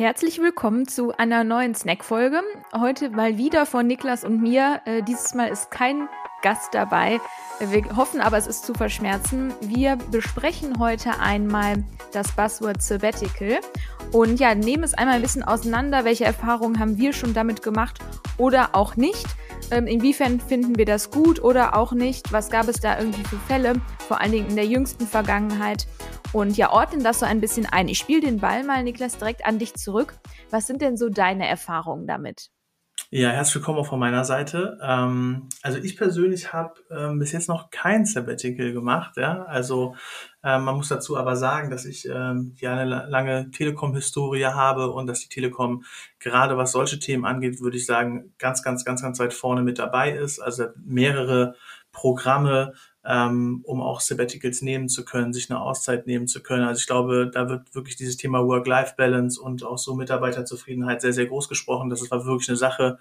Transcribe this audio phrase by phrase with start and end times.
[0.00, 2.40] Herzlich willkommen zu einer neuen Snack-Folge.
[2.74, 4.80] Heute mal wieder von Niklas und mir.
[4.86, 6.08] Äh, dieses Mal ist kein
[6.40, 7.20] Gast dabei.
[7.60, 9.52] Wir hoffen aber, es ist zu verschmerzen.
[9.60, 13.60] Wir besprechen heute einmal das Buzzword Sabbatical
[14.10, 16.06] und ja, nehmen es einmal ein bisschen auseinander.
[16.06, 17.98] Welche Erfahrungen haben wir schon damit gemacht
[18.38, 19.26] oder auch nicht?
[19.70, 22.32] Ähm, inwiefern finden wir das gut oder auch nicht?
[22.32, 23.74] Was gab es da irgendwie für Fälle?
[24.08, 25.86] Vor allen Dingen in der jüngsten Vergangenheit.
[26.32, 27.88] Und ja, ordnen das so ein bisschen ein.
[27.88, 30.14] Ich spiele den Ball mal, Niklas, direkt an dich zurück.
[30.50, 32.50] Was sind denn so deine Erfahrungen damit?
[33.10, 34.78] Ja, herzlich willkommen auch von meiner Seite.
[34.80, 39.16] Ähm, also ich persönlich habe ähm, bis jetzt noch kein Sabbatical gemacht.
[39.16, 39.42] Ja?
[39.46, 39.96] Also
[40.44, 45.08] ähm, man muss dazu aber sagen, dass ich ähm, ja eine lange Telekom-Historie habe und
[45.08, 45.82] dass die Telekom
[46.20, 49.80] gerade was solche Themen angeht, würde ich sagen, ganz, ganz, ganz, ganz weit vorne mit
[49.80, 50.38] dabei ist.
[50.38, 51.56] Also mehrere
[51.90, 56.64] Programme, ähm, um auch Sabbaticals nehmen zu können, sich eine Auszeit nehmen zu können.
[56.64, 61.26] Also ich glaube, da wird wirklich dieses Thema Work-Life-Balance und auch so Mitarbeiterzufriedenheit sehr, sehr
[61.26, 61.88] groß gesprochen.
[61.88, 62.98] Das war wirklich eine Sache,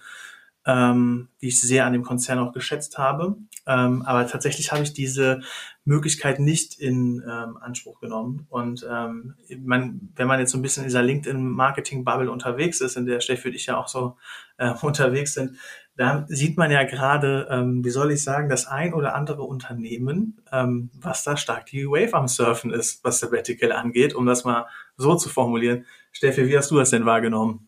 [0.66, 3.36] ähm, die ich sehr an dem Konzern auch geschätzt habe.
[3.66, 5.42] Ähm, aber tatsächlich habe ich diese
[5.84, 8.46] Möglichkeit nicht in ähm, Anspruch genommen.
[8.50, 13.06] Und ähm, man, wenn man jetzt so ein bisschen in dieser LinkedIn-Marketing-Bubble unterwegs ist, in
[13.06, 14.18] der Steffi und ich ja auch so
[14.58, 15.58] äh, unterwegs sind,
[16.00, 20.42] da sieht man ja gerade, ähm, wie soll ich sagen, das ein oder andere Unternehmen,
[20.50, 24.68] ähm, was da stark die Wave am Surfen ist, was Sabbatical angeht, um das mal
[24.96, 25.86] so zu formulieren.
[26.14, 27.68] Steffi, wie hast du das denn wahrgenommen?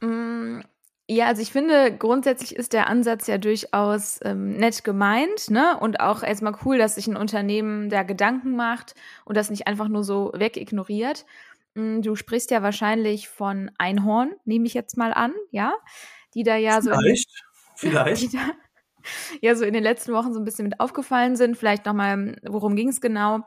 [0.00, 0.60] Mm,
[1.08, 5.76] ja, also ich finde, grundsätzlich ist der Ansatz ja durchaus ähm, nett gemeint, ne?
[5.80, 9.88] Und auch erstmal cool, dass sich ein Unternehmen da Gedanken macht und das nicht einfach
[9.88, 11.26] nur so wegignoriert.
[11.74, 15.74] Mm, du sprichst ja wahrscheinlich von Einhorn, nehme ich jetzt mal an, ja?
[16.34, 16.92] Die da ja so.
[16.92, 17.42] Vielleicht.
[17.80, 18.06] Da,
[19.40, 21.56] ja, so in den letzten Wochen so ein bisschen mit aufgefallen sind.
[21.56, 23.40] Vielleicht nochmal, worum ging es genau?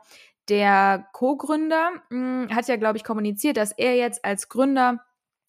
[0.48, 5.00] Der Co-Gründer hm, hat ja, glaube ich, kommuniziert, dass er jetzt als Gründer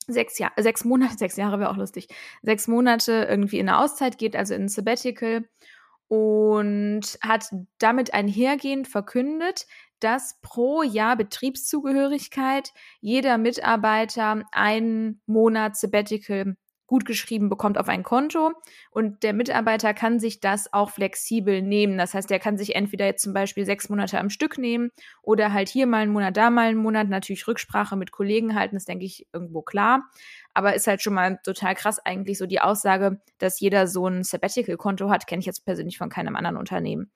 [0.08, 2.08] sechs Jahre, sechs Monate, sechs Jahre wäre auch lustig,
[2.42, 5.47] sechs Monate irgendwie in eine Auszeit geht, also in ein Sabbatical
[6.08, 7.50] und hat
[7.80, 9.66] damit einhergehend verkündet,
[10.00, 16.56] dass pro Jahr Betriebszugehörigkeit jeder Mitarbeiter einen Monat Sabbatical
[16.88, 18.53] gut geschrieben bekommt auf ein Konto
[18.92, 21.98] und der Mitarbeiter kann sich das auch flexibel nehmen.
[21.98, 25.53] Das heißt, er kann sich entweder jetzt zum Beispiel sechs Monate am Stück nehmen oder
[25.53, 27.09] halt hier mal einen Monat, da mal einen Monat.
[27.09, 30.09] Natürlich Rücksprache mit Kollegen halten, das denke ich irgendwo klar.
[30.53, 34.24] Aber ist halt schon mal total krass eigentlich so die Aussage, dass jeder so ein
[34.24, 37.12] Sabbatical-Konto hat, kenne ich jetzt persönlich von keinem anderen Unternehmen.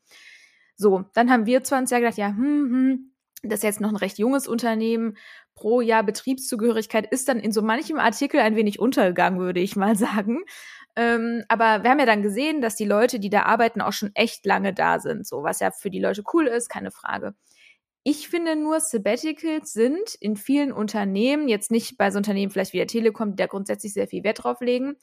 [0.75, 3.10] So, dann haben wir zwar uns ja gedacht, ja, hm, hm,
[3.43, 5.17] das ist jetzt noch ein recht junges Unternehmen.
[5.55, 9.95] Pro Jahr Betriebszugehörigkeit ist dann in so manchem Artikel ein wenig untergegangen, würde ich mal
[9.97, 10.39] sagen.
[10.95, 14.11] Ähm, aber wir haben ja dann gesehen, dass die Leute, die da arbeiten, auch schon
[14.13, 15.25] echt lange da sind.
[15.25, 17.33] So, was ja für die Leute cool ist, keine Frage.
[18.03, 22.77] Ich finde nur, Sabbaticals sind in vielen Unternehmen, jetzt nicht bei so Unternehmen vielleicht wie
[22.77, 24.95] der Telekom, die da grundsätzlich sehr viel Wert drauf legen,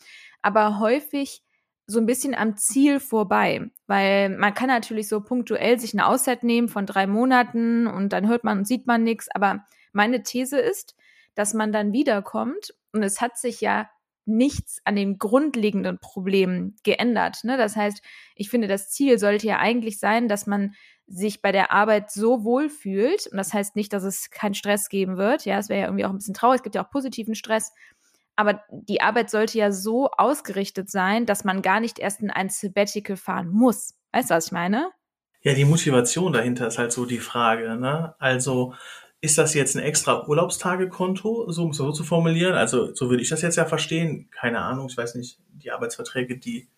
[0.43, 1.43] aber häufig
[1.91, 6.45] so ein bisschen am Ziel vorbei, weil man kann natürlich so punktuell sich eine Auszeit
[6.45, 9.29] nehmen von drei Monaten und dann hört man und sieht man nichts.
[9.35, 10.95] Aber meine These ist,
[11.35, 13.89] dass man dann wiederkommt und es hat sich ja
[14.27, 17.43] nichts an den grundlegenden Problemen geändert.
[17.45, 17.57] Ne?
[17.57, 18.03] Das heißt,
[18.37, 20.75] ich finde, das Ziel sollte ja eigentlich sein, dass man
[21.07, 23.27] sich bei der Arbeit so wohl fühlt.
[23.29, 25.47] Und das heißt nicht, dass es keinen Stress geben wird.
[25.47, 26.59] Ja, es wäre ja irgendwie auch ein bisschen traurig.
[26.59, 27.73] Es gibt ja auch positiven Stress.
[28.39, 32.51] Aber die Arbeit sollte ja so ausgerichtet sein, dass man gar nicht erst in ein
[32.51, 33.95] Sabbatical fahren muss.
[34.13, 34.93] Weißt du, was ich meine?
[35.43, 37.75] Ja, die Motivation dahinter ist halt so die Frage.
[37.75, 38.15] Ne?
[38.21, 38.75] Also
[39.21, 42.55] ist das jetzt ein extra Urlaubstagekonto, so um es so zu formulieren?
[42.55, 44.31] Also so würde ich das jetzt ja verstehen.
[44.31, 46.69] Keine Ahnung, ich weiß nicht, die Arbeitsverträge, die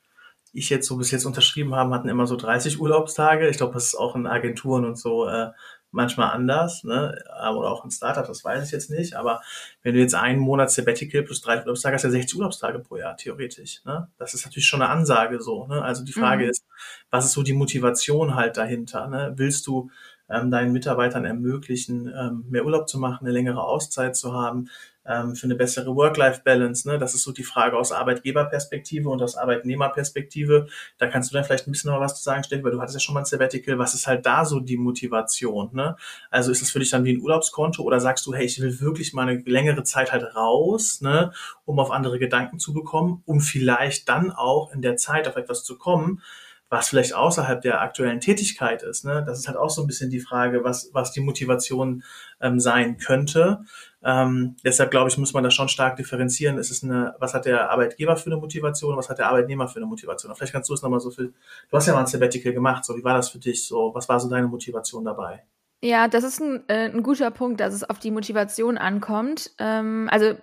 [0.54, 3.50] ich jetzt so bis jetzt unterschrieben habe, hatten immer so 30 Urlaubstage.
[3.50, 5.50] Ich glaube, das ist auch in Agenturen und so äh,
[5.91, 7.19] manchmal anders, ne?
[7.55, 9.43] oder auch in Startup, das weiß ich jetzt nicht, aber
[9.83, 13.17] wenn du jetzt einen Monat Sabbatical plus drei Urlaubstage hast, ja 60 Urlaubstage pro Jahr,
[13.17, 14.09] theoretisch, ne?
[14.19, 15.83] Das ist natürlich schon eine Ansage so, ne?
[15.83, 16.51] Also die Frage mhm.
[16.51, 16.65] ist,
[17.11, 19.33] was ist so die Motivation halt dahinter, ne?
[19.37, 19.91] Willst du
[20.31, 24.69] ähm, deinen Mitarbeitern ermöglichen, ähm, mehr Urlaub zu machen, eine längere Auszeit zu haben,
[25.06, 26.89] ähm, für eine bessere Work-Life-Balance.
[26.89, 26.98] Ne?
[26.98, 30.66] Das ist so die Frage aus Arbeitgeberperspektive und aus Arbeitnehmerperspektive.
[30.98, 32.97] Da kannst du dann vielleicht ein bisschen noch was zu sagen, Steffi, weil du hattest
[32.97, 33.78] ja schon mal ein Sabbatical.
[33.78, 35.71] Was ist halt da so die Motivation?
[35.72, 35.97] Ne?
[36.30, 38.80] Also ist das für dich dann wie ein Urlaubskonto oder sagst du, hey, ich will
[38.80, 41.33] wirklich mal eine längere Zeit halt raus, ne,
[41.65, 45.65] um auf andere Gedanken zu bekommen, um vielleicht dann auch in der Zeit auf etwas
[45.65, 46.22] zu kommen,
[46.71, 49.04] was vielleicht außerhalb der aktuellen Tätigkeit ist.
[49.04, 49.24] Ne?
[49.27, 52.04] Das ist halt auch so ein bisschen die Frage, was, was die Motivation
[52.41, 53.65] ähm, sein könnte.
[54.02, 56.58] Ähm, deshalb glaube ich, muss man das schon stark differenzieren.
[56.58, 59.76] Es ist eine, was hat der Arbeitgeber für eine Motivation, was hat der Arbeitnehmer für
[59.76, 60.34] eine Motivation?
[60.34, 61.34] vielleicht kannst du es nochmal so viel,
[61.70, 63.66] du hast ja mal ein Sabbatical gemacht, so wie war das für dich?
[63.66, 65.44] So, was war so deine Motivation dabei?
[65.82, 69.50] Ja, das ist ein, äh, ein guter Punkt, dass es auf die Motivation ankommt.
[69.59, 70.34] Ähm, also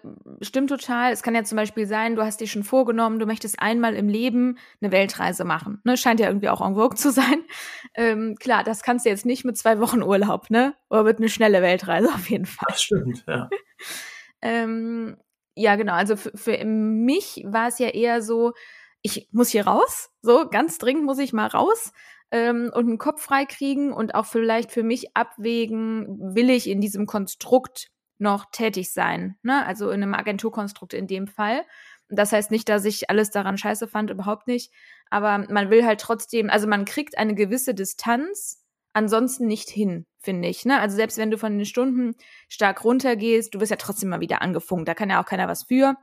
[0.42, 1.12] stimmt total.
[1.12, 4.10] Es kann ja zum Beispiel sein, du hast dir schon vorgenommen, du möchtest einmal im
[4.10, 5.80] Leben eine Weltreise machen.
[5.84, 5.96] Ne?
[5.96, 7.44] Scheint ja irgendwie auch en vogue zu sein.
[8.00, 10.76] Ähm, klar, das kannst du jetzt nicht mit zwei Wochen Urlaub, ne?
[10.90, 12.68] Oder wird eine schnelle Weltreise auf jeden Fall.
[12.70, 13.50] Das stimmt, ja.
[14.44, 15.18] ähm,
[15.56, 15.94] ja, genau.
[15.94, 18.54] Also für, für mich war es ja eher so,
[19.02, 20.12] ich muss hier raus.
[20.22, 21.92] So, ganz dringend muss ich mal raus
[22.32, 26.82] ähm, und einen Kopf frei kriegen und auch vielleicht für mich abwägen, will ich in
[26.82, 27.90] diesem Konstrukt
[28.20, 29.38] noch tätig sein.
[29.44, 29.66] Ne?
[29.66, 31.64] Also in einem Agenturkonstrukt in dem Fall.
[32.10, 34.72] Das heißt nicht, dass ich alles daran scheiße fand, überhaupt nicht.
[35.10, 38.64] Aber man will halt trotzdem, also man kriegt eine gewisse Distanz
[38.94, 40.66] ansonsten nicht hin, finde ich.
[40.66, 40.80] Ne?
[40.80, 42.16] Also selbst wenn du von den Stunden
[42.50, 44.88] stark runtergehst, du wirst ja trotzdem mal wieder angefunkt.
[44.88, 45.96] Da kann ja auch keiner was für.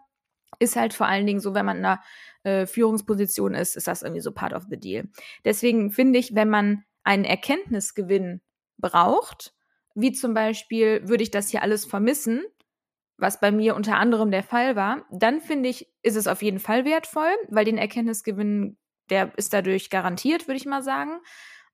[0.59, 2.03] Ist halt vor allen Dingen so, wenn man in einer
[2.43, 5.09] äh, Führungsposition ist, ist das irgendwie so part of the deal.
[5.45, 8.41] Deswegen finde ich, wenn man einen Erkenntnisgewinn
[8.79, 9.55] braucht,
[9.95, 12.45] wie zum Beispiel, würde ich das hier alles vermissen,
[13.17, 16.59] was bei mir unter anderem der Fall war, dann finde ich, ist es auf jeden
[16.59, 18.77] Fall wertvoll, weil den Erkenntnisgewinn,
[19.09, 21.21] der ist dadurch garantiert, würde ich mal sagen.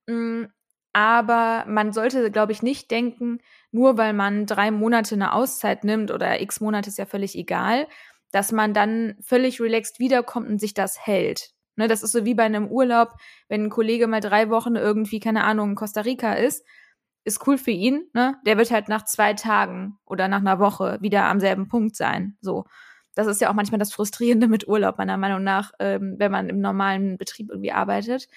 [0.07, 0.45] Mm,
[0.93, 3.39] aber man sollte, glaube ich, nicht denken,
[3.71, 7.87] nur weil man drei Monate eine Auszeit nimmt oder x Monate ist ja völlig egal,
[8.33, 11.51] dass man dann völlig relaxed wiederkommt und sich das hält.
[11.77, 13.15] Ne, das ist so wie bei einem Urlaub,
[13.49, 16.65] wenn ein Kollege mal drei Wochen irgendwie, keine Ahnung, in Costa Rica ist,
[17.25, 18.37] ist cool für ihn, ne?
[18.47, 22.37] Der wird halt nach zwei Tagen oder nach einer Woche wieder am selben Punkt sein.
[22.41, 22.65] So.
[23.15, 26.49] Das ist ja auch manchmal das Frustrierende mit Urlaub, meiner Meinung nach, ähm, wenn man
[26.49, 28.29] im normalen Betrieb irgendwie arbeitet.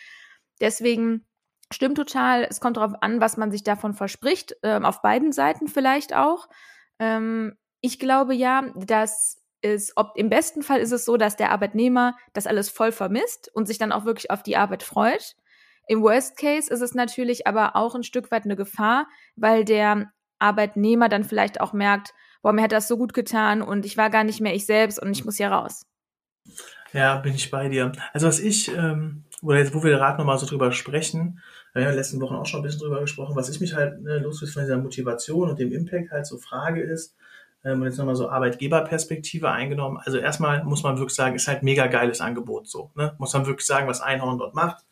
[0.59, 1.25] Deswegen
[1.71, 2.45] stimmt total.
[2.49, 6.47] Es kommt darauf an, was man sich davon verspricht, ähm, auf beiden Seiten vielleicht auch.
[6.99, 11.51] Ähm, ich glaube ja, dass ist, ob im besten Fall ist es so, dass der
[11.51, 15.36] Arbeitnehmer das alles voll vermisst und sich dann auch wirklich auf die Arbeit freut.
[15.88, 20.12] Im Worst Case ist es natürlich aber auch ein Stück weit eine Gefahr, weil der
[20.39, 24.10] Arbeitnehmer dann vielleicht auch merkt, boah, mir hat das so gut getan und ich war
[24.10, 25.86] gar nicht mehr ich selbst und ich muss hier raus.
[26.92, 27.92] Ja, bin ich bei dir.
[28.13, 31.39] Also was ich, ähm, oder jetzt, wo wir gerade nochmal so drüber sprechen,
[31.74, 33.60] wir haben ja in den letzten Wochen auch schon ein bisschen drüber gesprochen, was ich
[33.60, 37.15] mich halt ne, los von dieser Motivation und dem Impact halt so frage ist,
[37.63, 40.00] ähm, und jetzt nochmal so Arbeitgeberperspektive eingenommen.
[40.04, 42.92] Also erstmal muss man wirklich sagen, ist halt mega geiles Angebot so.
[42.95, 43.15] Ne?
[43.18, 44.83] Muss man wirklich sagen, was Einhorn dort macht.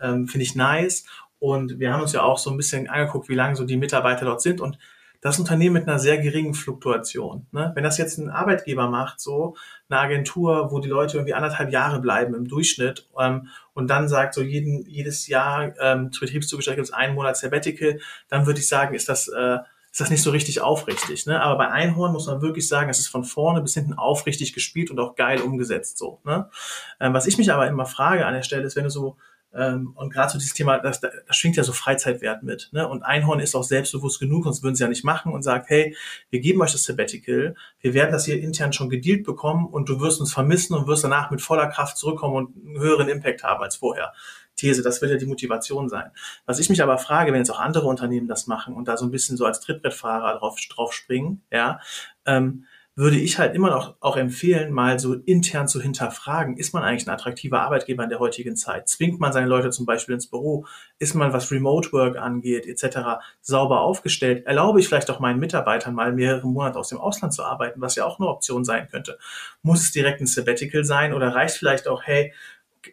[0.00, 1.04] Ähm, Finde ich nice.
[1.38, 4.24] Und wir haben uns ja auch so ein bisschen angeguckt, wie lange so die Mitarbeiter
[4.24, 4.60] dort sind.
[4.60, 4.78] Und
[5.22, 7.46] das Unternehmen mit einer sehr geringen Fluktuation.
[7.52, 7.70] Ne?
[7.74, 9.56] Wenn das jetzt ein Arbeitgeber macht, so
[9.88, 14.34] eine Agentur, wo die Leute irgendwie anderthalb Jahre bleiben im Durchschnitt ähm, und dann sagt
[14.34, 18.96] so jeden, jedes Jahr ähm, Betriebszugestellt gibt es einen Monat Sabbatical, dann würde ich sagen,
[18.96, 19.58] ist das äh,
[19.92, 21.26] ist das nicht so richtig aufrichtig.
[21.26, 21.40] Ne?
[21.40, 24.90] Aber bei Einhorn muss man wirklich sagen, es ist von vorne bis hinten aufrichtig gespielt
[24.90, 25.98] und auch geil umgesetzt.
[25.98, 26.48] So, ne?
[26.98, 29.18] Ähm, was ich mich aber immer frage an der Stelle ist, wenn du so
[29.54, 32.70] ähm, und gerade so dieses Thema, das, das schwingt ja so Freizeitwert mit.
[32.72, 32.88] Ne?
[32.88, 35.94] Und Einhorn ist auch selbstbewusst genug, sonst würden sie ja nicht machen und sagt, hey,
[36.30, 40.00] wir geben euch das Sabbatical, wir werden das hier intern schon gedealt bekommen und du
[40.00, 43.62] wirst uns vermissen und wirst danach mit voller Kraft zurückkommen und einen höheren Impact haben
[43.62, 44.14] als vorher.
[44.62, 46.10] These, das wird ja die Motivation sein.
[46.46, 49.04] Was ich mich aber frage, wenn jetzt auch andere Unternehmen das machen und da so
[49.04, 51.80] ein bisschen so als Trittbrettfahrer drauf, drauf springen, ja,
[52.26, 52.64] ähm,
[52.94, 57.06] würde ich halt immer noch auch empfehlen, mal so intern zu hinterfragen, ist man eigentlich
[57.06, 58.86] ein attraktiver Arbeitgeber in der heutigen Zeit?
[58.86, 60.66] Zwingt man seine Leute zum Beispiel ins Büro?
[60.98, 64.44] Ist man, was Remote Work angeht, etc., sauber aufgestellt?
[64.44, 67.94] Erlaube ich vielleicht auch meinen Mitarbeitern mal mehrere Monate aus dem Ausland zu arbeiten, was
[67.94, 69.18] ja auch eine Option sein könnte?
[69.62, 72.34] Muss es direkt ein Sabbatical sein oder reicht vielleicht auch, hey,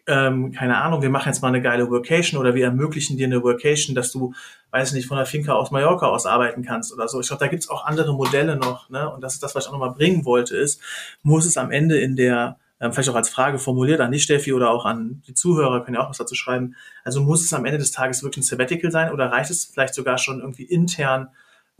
[0.06, 3.42] ähm, keine Ahnung, wir machen jetzt mal eine geile Workation oder wir ermöglichen dir eine
[3.42, 4.34] Workation, dass du,
[4.70, 7.20] weiß nicht, von der Finca aus Mallorca aus arbeiten kannst oder so.
[7.20, 9.10] Ich glaube, da gibt's auch andere Modelle noch, ne?
[9.10, 10.80] Und das ist das, was ich auch nochmal bringen wollte, ist,
[11.22, 14.52] muss es am Ende in der, ähm, vielleicht auch als Frage formuliert an dich, Steffi,
[14.52, 16.76] oder auch an die Zuhörer, können ja auch was dazu schreiben.
[17.04, 19.94] Also muss es am Ende des Tages wirklich ein Sabbatical sein oder reicht es vielleicht
[19.94, 21.28] sogar schon irgendwie intern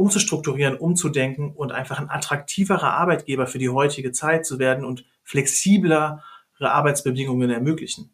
[0.01, 6.25] umzustrukturieren, umzudenken und einfach ein attraktiverer Arbeitgeber für die heutige Zeit zu werden und flexibler
[6.61, 8.11] Arbeitsbedingungen ermöglichen.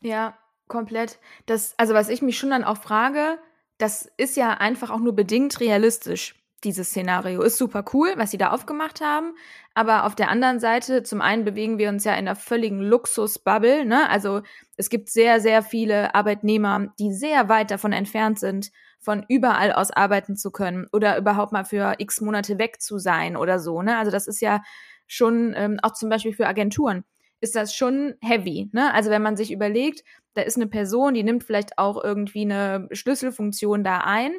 [0.00, 0.36] Ja,
[0.68, 1.18] komplett.
[1.46, 3.38] Das, also was ich mich schon dann auch frage,
[3.78, 6.34] das ist ja einfach auch nur bedingt realistisch.
[6.64, 9.34] Dieses Szenario ist super cool, was sie da aufgemacht haben.
[9.74, 13.84] Aber auf der anderen Seite, zum einen bewegen wir uns ja in einer völligen Luxusbubble.
[13.84, 14.08] Ne?
[14.08, 14.40] Also
[14.76, 19.90] es gibt sehr, sehr viele Arbeitnehmer, die sehr weit davon entfernt sind, von überall aus
[19.90, 23.82] arbeiten zu können oder überhaupt mal für x Monate weg zu sein oder so.
[23.82, 23.96] Ne?
[23.98, 24.62] Also das ist ja
[25.06, 27.04] schon ähm, auch zum Beispiel für Agenturen
[27.40, 28.70] ist das schon heavy.
[28.72, 28.92] Ne?
[28.94, 30.02] Also wenn man sich überlegt,
[30.34, 34.34] da ist eine Person, die nimmt vielleicht auch irgendwie eine Schlüsselfunktion da ein,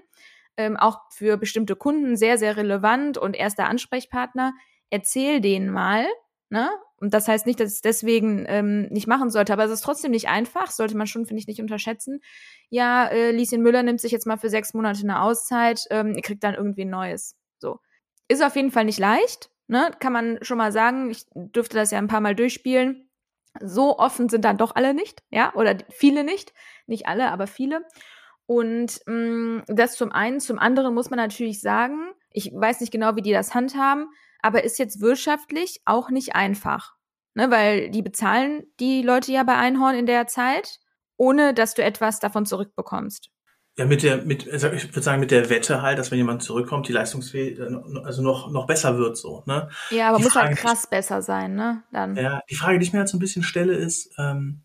[0.58, 4.54] ähm, auch für bestimmte Kunden sehr, sehr relevant und erster Ansprechpartner.
[4.90, 6.06] Erzähl denen mal,
[6.50, 6.70] ne?
[7.00, 10.12] Und das heißt nicht, dass es deswegen ähm, nicht machen sollte, aber es ist trotzdem
[10.12, 12.22] nicht einfach, sollte man schon, finde ich, nicht unterschätzen.
[12.70, 16.44] Ja, äh, Lieschen Müller nimmt sich jetzt mal für sechs Monate eine Auszeit, ähm, kriegt
[16.44, 17.36] dann irgendwie ein neues.
[17.60, 17.80] So.
[18.28, 19.92] Ist auf jeden Fall nicht leicht, ne?
[20.00, 21.10] Kann man schon mal sagen.
[21.12, 23.10] Ich dürfte das ja ein paar Mal durchspielen.
[23.62, 26.54] So offen sind dann doch alle nicht, ja, oder viele nicht.
[26.86, 27.86] Nicht alle, aber viele.
[28.46, 30.40] Und mh, mm, das zum einen.
[30.40, 34.10] Zum anderen muss man natürlich sagen, ich weiß nicht genau, wie die das handhaben,
[34.42, 36.96] aber ist jetzt wirtschaftlich auch nicht einfach.
[37.34, 40.80] Ne, weil die bezahlen die Leute ja bei Einhorn in der Zeit,
[41.18, 43.30] ohne dass du etwas davon zurückbekommst.
[43.78, 46.42] Ja, mit der, mit, also ich würde sagen, mit der Wette halt, dass wenn jemand
[46.42, 47.70] zurückkommt, die Leistungsfähigkeit
[48.04, 49.70] also noch, noch besser wird, so, ne?
[49.92, 51.84] Ja, aber die muss Frage, halt krass besser sein, ne?
[51.92, 52.16] Dann.
[52.16, 54.64] Ja, die Frage, die ich mir halt so ein bisschen stelle, ist, ähm,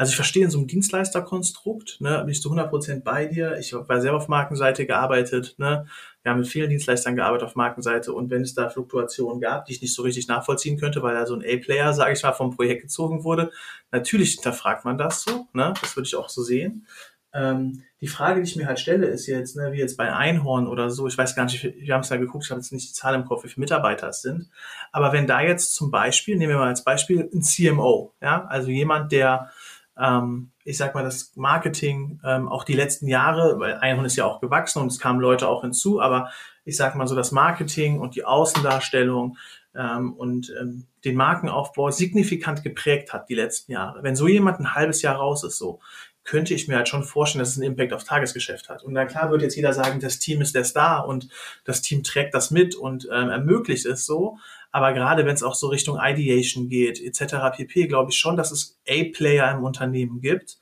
[0.00, 3.58] also ich verstehe in so einem Dienstleisterkonstrukt, ne, bin ich zu 100% bei dir.
[3.58, 5.84] Ich habe selber auf Markenseite gearbeitet, ne.
[6.22, 9.72] Wir haben mit vielen Dienstleistern gearbeitet auf Markenseite und wenn es da Fluktuationen gab, die
[9.72, 12.56] ich nicht so richtig nachvollziehen könnte, weil da so ein A-Player, sage ich mal, vom
[12.56, 13.50] Projekt gezogen wurde,
[13.90, 16.86] natürlich hinterfragt man das so, ne, das würde ich auch so sehen.
[17.32, 20.66] Ähm, die Frage, die ich mir halt stelle, ist jetzt, ne, wie jetzt bei Einhorn
[20.66, 22.90] oder so, ich weiß gar nicht, wir haben es ja geguckt, ich habe jetzt nicht
[22.90, 24.50] die Zahl im Kopf, wie viele Mitarbeiter es sind,
[24.90, 28.70] aber wenn da jetzt zum Beispiel, nehmen wir mal als Beispiel ein CMO, ja, also
[28.70, 29.50] jemand, der
[29.98, 34.24] ähm, ich sag mal, das Marketing ähm, auch die letzten Jahre, weil Einhorn ist ja
[34.24, 36.30] auch gewachsen und es kamen Leute auch hinzu, aber
[36.64, 39.36] ich sag mal so, das Marketing und die Außendarstellung
[39.74, 44.02] ähm, und ähm, den Markenaufbau signifikant geprägt hat die letzten Jahre.
[44.02, 45.80] Wenn so jemand ein halbes Jahr raus ist, so,
[46.24, 48.82] könnte ich mir halt schon vorstellen, dass es einen Impact aufs Tagesgeschäft hat.
[48.84, 51.28] Und na klar wird jetzt jeder sagen, das Team ist der Star und
[51.64, 54.36] das Team trägt das mit und ähm, ermöglicht es so.
[54.72, 57.56] Aber gerade wenn es auch so Richtung Ideation geht, etc.
[57.56, 60.58] pp, glaube ich schon, dass es A-Player im Unternehmen gibt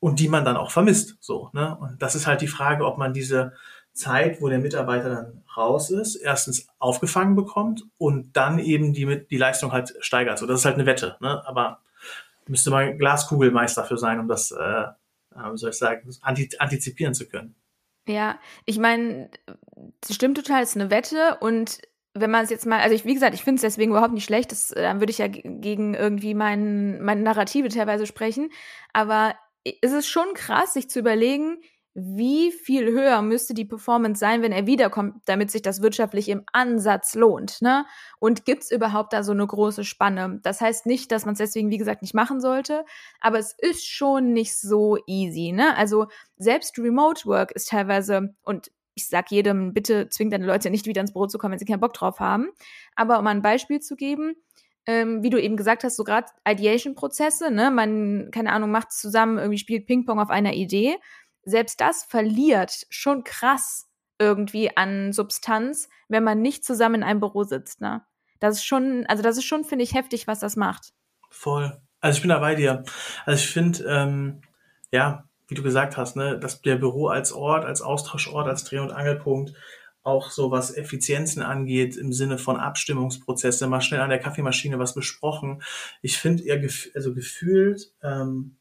[0.00, 1.16] und die man dann auch vermisst.
[1.20, 1.76] So, ne?
[1.80, 3.54] Und das ist halt die Frage, ob man diese
[3.92, 9.38] Zeit, wo der Mitarbeiter dann raus ist, erstens aufgefangen bekommt und dann eben die, die
[9.38, 10.38] Leistung halt steigert.
[10.38, 11.42] So, das ist halt eine Wette, ne?
[11.46, 11.80] Aber
[12.48, 14.84] müsste man Glaskugelmeister für sein, um das, äh,
[15.34, 17.54] wie soll ich sagen, antizipieren zu können.
[18.08, 19.30] Ja, ich meine,
[20.08, 21.80] stimmt total, ist eine Wette und
[22.14, 24.24] wenn man es jetzt mal, also ich, wie gesagt, ich finde es deswegen überhaupt nicht
[24.24, 28.50] schlecht, das, äh, dann würde ich ja gegen irgendwie mein, meine Narrative teilweise sprechen,
[28.92, 29.34] aber
[29.64, 31.58] ist es schon krass, sich zu überlegen,
[31.98, 36.42] wie viel höher müsste die Performance sein, wenn er wiederkommt, damit sich das wirtschaftlich im
[36.52, 37.86] Ansatz lohnt, ne?
[38.18, 40.38] Und gibt's überhaupt da so eine große Spanne?
[40.42, 42.84] Das heißt nicht, dass man es deswegen, wie gesagt, nicht machen sollte,
[43.18, 45.74] aber es ist schon nicht so easy, ne?
[45.74, 50.86] Also selbst Remote Work ist teilweise, und ich sag jedem, bitte zwingt deine Leute nicht
[50.86, 52.48] wieder ins Büro zu kommen, wenn sie keinen Bock drauf haben.
[52.94, 54.34] Aber um ein Beispiel zu geben,
[54.86, 59.38] ähm, wie du eben gesagt hast, so gerade Ideation-Prozesse, ne, man, keine Ahnung, macht zusammen,
[59.38, 60.96] irgendwie spielt Ping-Pong auf einer Idee.
[61.46, 63.86] Selbst das verliert schon krass
[64.18, 68.02] irgendwie an Substanz, wenn man nicht zusammen in einem Büro sitzt, ne?
[68.40, 70.92] Das ist schon, also das ist schon, finde ich, heftig, was das macht.
[71.30, 71.80] Voll.
[72.00, 72.82] Also ich bin da bei dir.
[73.24, 74.42] Also ich finde, ähm,
[74.92, 78.80] ja, wie du gesagt hast, ne, dass der Büro als Ort, als Austauschort, als Dreh-
[78.80, 79.54] und Angelpunkt
[80.02, 84.94] auch so was Effizienzen angeht im Sinne von Abstimmungsprozesse, mal schnell an der Kaffeemaschine was
[84.94, 85.62] besprochen.
[86.02, 88.56] Ich finde eher, gef also gefühlt ähm,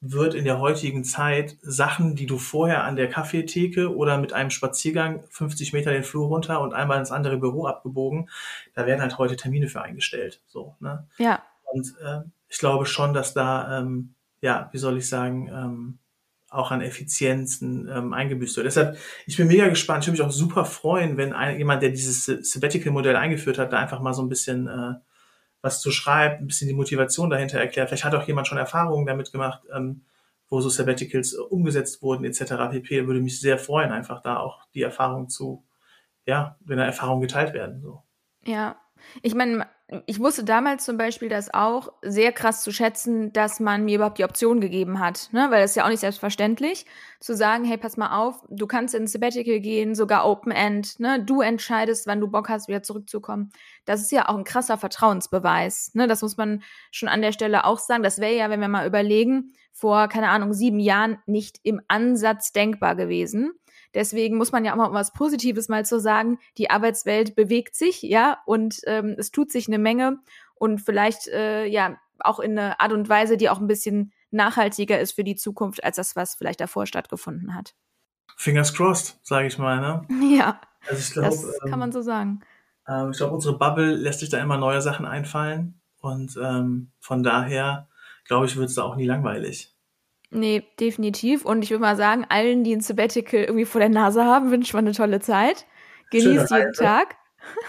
[0.00, 4.50] wird in der heutigen Zeit Sachen, die du vorher an der Kaffeetheke oder mit einem
[4.50, 8.28] Spaziergang 50 Meter den Flur runter und einmal ins andere Büro abgebogen,
[8.74, 10.42] da werden halt heute Termine für eingestellt.
[10.46, 11.06] So, ne?
[11.18, 11.42] Ja.
[11.64, 15.98] Und äh, ich glaube schon, dass da, ähm, ja, wie soll ich sagen, ähm,
[16.48, 18.66] auch an Effizienzen ähm, eingebüßt wird.
[18.66, 20.04] Deshalb, ich bin mega gespannt.
[20.04, 23.78] Ich würde mich auch super freuen, wenn ein, jemand, der dieses Sabbatical-Modell eingeführt hat, da
[23.78, 24.94] einfach mal so ein bisschen äh,
[25.66, 27.88] was zu schreibt, ein bisschen die Motivation dahinter erklärt.
[27.88, 30.04] Vielleicht hat auch jemand schon Erfahrungen damit gemacht, ähm,
[30.48, 32.70] wo so Sabbaticals umgesetzt wurden, etc.
[32.70, 33.06] pp.
[33.06, 35.64] Würde mich sehr freuen, einfach da auch die Erfahrung zu,
[36.24, 37.82] ja, wenn da Erfahrungen geteilt werden.
[37.82, 38.02] So.
[38.44, 38.76] Ja,
[39.22, 39.66] ich meine,
[40.06, 44.18] ich wusste damals zum Beispiel das auch sehr krass zu schätzen, dass man mir überhaupt
[44.18, 45.46] die Option gegeben hat, ne?
[45.50, 46.86] weil das ist ja auch nicht selbstverständlich,
[47.20, 51.22] zu sagen, hey, pass mal auf, du kannst ins Sabbatical gehen, sogar Open End, ne?
[51.24, 53.50] du entscheidest, wann du Bock hast, wieder zurückzukommen.
[53.84, 56.08] Das ist ja auch ein krasser Vertrauensbeweis, ne?
[56.08, 58.02] das muss man schon an der Stelle auch sagen.
[58.02, 62.50] Das wäre ja, wenn wir mal überlegen, vor, keine Ahnung, sieben Jahren nicht im Ansatz
[62.52, 63.52] denkbar gewesen.
[63.94, 66.38] Deswegen muss man ja auch mal was Positives mal zu sagen.
[66.58, 70.18] Die Arbeitswelt bewegt sich, ja, und ähm, es tut sich eine Menge
[70.54, 75.12] und vielleicht ja auch in eine Art und Weise, die auch ein bisschen nachhaltiger ist
[75.12, 77.74] für die Zukunft als das, was vielleicht davor stattgefunden hat.
[78.36, 80.06] Fingers crossed, sage ich mal, ne?
[80.36, 80.60] Ja.
[80.88, 82.40] Also ich glaube, das kann man so sagen.
[82.86, 87.22] Ähm, ich glaube, unsere Bubble lässt sich da immer neue Sachen einfallen und ähm, von
[87.22, 87.88] daher
[88.24, 89.74] glaube ich, wird es da auch nie langweilig.
[90.30, 91.44] Nee, definitiv.
[91.44, 94.68] Und ich würde mal sagen, allen, die ein Sabbatical irgendwie vor der Nase haben, wünsche
[94.68, 95.66] ich mal eine tolle Zeit.
[96.10, 97.16] Genießt jeden Tag.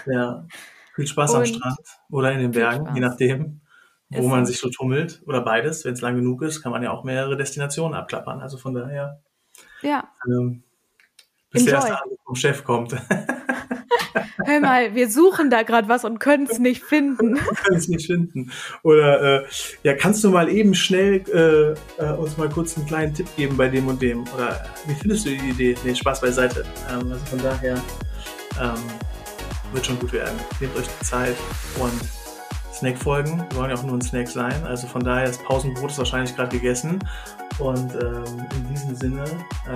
[0.06, 0.46] Ja.
[0.94, 1.78] Viel Spaß am Strand
[2.10, 3.60] oder in den Bergen, je nachdem,
[4.08, 5.22] wo ist man sich so tummelt.
[5.26, 5.84] Oder beides.
[5.84, 8.40] Wenn es lang genug ist, kann man ja auch mehrere Destinationen abklappern.
[8.40, 9.22] Also von daher.
[9.82, 10.08] Ja.
[10.26, 10.64] Ähm,
[11.50, 11.70] bis Enjoy.
[11.70, 12.96] der erste Anruf vom Chef kommt.
[14.44, 17.34] Hör mal, wir suchen da gerade was und können es nicht finden.
[17.64, 18.50] können es nicht finden.
[18.82, 19.46] Oder äh,
[19.82, 21.24] ja, kannst du mal eben schnell
[21.98, 24.24] äh, äh, uns mal kurz einen kleinen Tipp geben bei dem und dem?
[24.34, 25.76] Oder wie findest du die Idee?
[25.84, 26.64] Nee, Spaß beiseite.
[26.90, 27.82] Ähm, also von daher
[28.60, 28.74] ähm,
[29.72, 30.38] wird schon gut werden.
[30.60, 31.36] Nehmt euch die Zeit
[31.78, 31.92] und
[32.78, 34.64] Snack-Folgen wollen ja auch nur ein Snack sein.
[34.64, 37.00] Also von daher, das Pausenbrot ist wahrscheinlich gerade gegessen.
[37.58, 39.24] Und ähm, in diesem Sinne,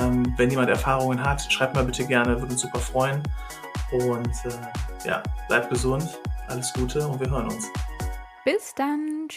[0.00, 3.20] ähm, wenn jemand Erfahrungen hat, schreibt mal bitte gerne, würde uns super freuen.
[3.92, 6.18] Und äh, ja, bleibt gesund,
[6.48, 7.68] alles Gute und wir hören uns.
[8.44, 9.28] Bis dann.